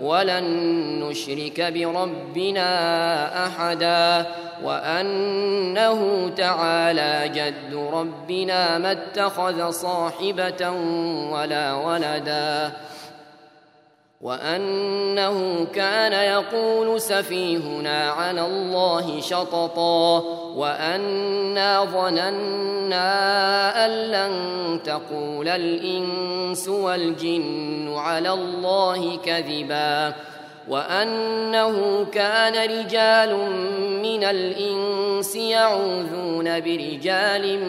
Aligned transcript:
ولن 0.00 0.44
نشرك 1.04 1.60
بربنا 1.60 2.66
أحدا 3.46 4.26
وأنه 4.64 6.30
تعالى 6.36 7.30
جد 7.34 7.74
ربنا 7.92 8.78
ما 8.78 8.92
اتخذ 8.92 9.70
صاحبة 9.70 10.70
ولا 11.30 11.74
ولدا 11.74 12.72
وأنه 14.20 15.66
كان 15.74 16.12
يقول 16.12 17.00
سفيهنا 17.00 18.10
على 18.10 18.46
الله 18.46 19.20
شططا 19.20 20.18
وأنا 20.56 21.84
ظننا 21.84 23.06
أن 23.86 23.90
لن 23.90 24.32
تقول 24.82 25.48
الإنس 25.48 26.68
والجن 26.68 27.94
على 27.96 28.30
الله 28.30 29.16
كذبا 29.16 30.14
وأنه 30.68 32.06
كان 32.12 32.70
رجال 32.70 33.36
من 34.02 34.24
الإنس 34.24 35.36
يعوذون 35.36 36.60
برجال 36.60 37.64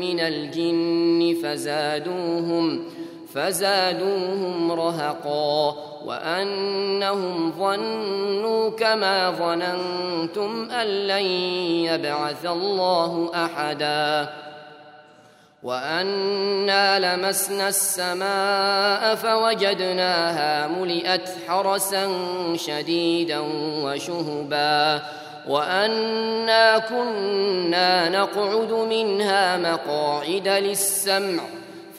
من 0.00 0.20
الجن 0.20 1.36
فزادوهم 1.42 2.99
فزادوهم 3.34 4.72
رهقا 4.72 5.76
وأنهم 6.04 7.52
ظنوا 7.58 8.70
كما 8.70 9.30
ظننتم 9.30 10.70
أن 10.70 10.86
لن 10.86 11.24
يبعث 11.86 12.46
الله 12.46 13.30
أحدا 13.34 14.28
وأنا 15.62 17.16
لمسنا 17.16 17.68
السماء 17.68 19.14
فوجدناها 19.14 20.66
ملئت 20.68 21.30
حرسا 21.48 22.08
شديدا 22.56 23.38
وشهبا 23.84 25.02
وأنا 25.48 26.78
كنا 26.78 28.08
نقعد 28.08 28.72
منها 28.72 29.56
مقاعد 29.56 30.48
للسمع 30.48 31.42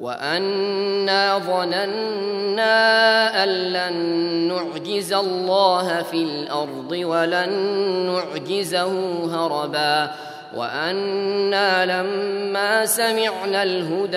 وأنا 0.00 1.38
ظننا 1.38 2.74
أن 3.44 3.48
لن 3.48 3.94
نعجز 4.48 5.12
الله 5.12 6.02
في 6.02 6.16
الأرض 6.16 6.90
ولن 6.92 7.52
نعجزه 8.06 8.92
هربا. 9.34 10.10
وأنا 10.56 12.02
لما 12.02 12.86
سمعنا 12.86 13.62
الهدى 13.62 14.16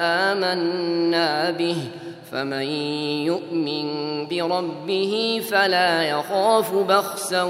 آمنا 0.00 1.50
به. 1.50 1.76
فمن 2.32 2.62
يؤمن 3.26 3.88
بربه 4.28 5.42
فلا 5.50 6.02
يخاف 6.02 6.74
بخسا 6.74 7.42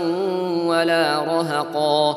ولا 0.67 1.19
رهقا. 1.19 2.17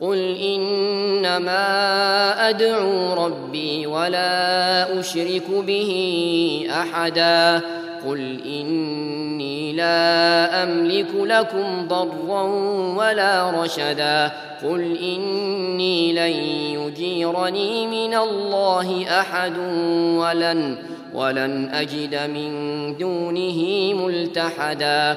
قل 0.00 0.36
انما 0.36 1.58
ادعو 2.48 3.14
ربي 3.26 3.86
ولا 3.86 5.00
اشرك 5.00 5.50
به 5.50 5.92
احدا 6.70 7.60
قل 8.08 8.40
اني 8.46 9.72
لا 9.72 10.62
املك 10.62 11.14
لكم 11.14 11.88
ضرا 11.88 12.42
ولا 12.96 13.50
رشدا 13.50 14.32
قل 14.62 14.98
اني 15.02 16.12
لن 16.12 16.36
يجيرني 16.80 17.86
من 17.86 18.14
الله 18.14 19.06
احد 19.20 19.58
ولن 20.18 20.78
ولن 21.14 21.70
اجد 21.74 22.30
من 22.30 22.50
دونه 22.96 23.92
ملتحدا 23.94 25.16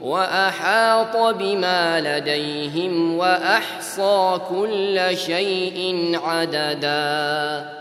وأحاط 0.00 1.16
بما 1.16 2.00
لديهم 2.00 3.18
وأحصى 3.18 4.38
كل 4.48 5.16
شيء 5.16 6.10
عددا. 6.24 7.79